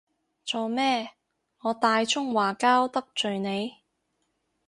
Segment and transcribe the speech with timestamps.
[0.43, 1.11] 做咩，
[1.61, 3.75] 我大中華膠得罪你？